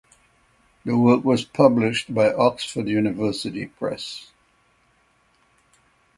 The 0.83 0.97
work 0.97 1.23
was 1.23 1.45
published 1.45 2.11
by 2.11 2.33
Oxford 2.33 2.87
University 2.87 3.67
Press. 3.67 4.31